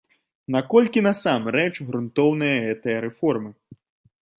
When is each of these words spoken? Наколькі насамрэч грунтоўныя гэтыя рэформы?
Наколькі 0.55 1.03
насамрэч 1.09 1.73
грунтоўныя 1.91 2.55
гэтыя 2.67 2.97
рэформы? 3.09 3.51